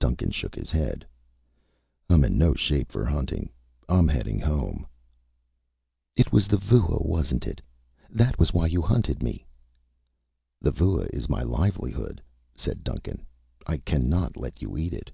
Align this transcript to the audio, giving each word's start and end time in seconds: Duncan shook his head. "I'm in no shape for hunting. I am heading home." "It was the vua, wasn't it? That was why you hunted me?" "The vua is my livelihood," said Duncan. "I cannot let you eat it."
Duncan 0.00 0.32
shook 0.32 0.56
his 0.56 0.72
head. 0.72 1.06
"I'm 2.08 2.24
in 2.24 2.36
no 2.36 2.54
shape 2.54 2.90
for 2.90 3.04
hunting. 3.04 3.52
I 3.88 3.98
am 4.00 4.08
heading 4.08 4.40
home." 4.40 4.84
"It 6.16 6.32
was 6.32 6.48
the 6.48 6.56
vua, 6.56 6.98
wasn't 7.06 7.46
it? 7.46 7.60
That 8.10 8.36
was 8.36 8.52
why 8.52 8.66
you 8.66 8.82
hunted 8.82 9.22
me?" 9.22 9.46
"The 10.60 10.72
vua 10.72 11.06
is 11.12 11.28
my 11.28 11.42
livelihood," 11.44 12.20
said 12.56 12.82
Duncan. 12.82 13.24
"I 13.64 13.76
cannot 13.76 14.36
let 14.36 14.60
you 14.60 14.76
eat 14.76 14.92
it." 14.92 15.12